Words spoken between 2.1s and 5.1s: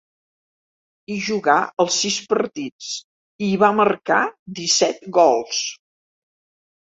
partits, i hi va marcar disset